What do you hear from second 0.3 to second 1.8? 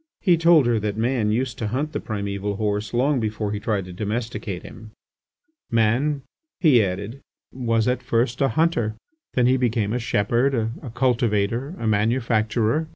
told her that man used to